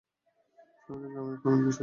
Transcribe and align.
সে 0.79 0.89
আমাদের 0.89 1.09
গ্রামের 1.13 1.37
প্রবীণ 1.41 1.59
কৃষক। 1.63 1.79